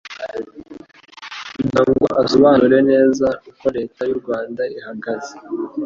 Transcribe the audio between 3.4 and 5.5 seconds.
uko leta y'u Rwanda ihagaze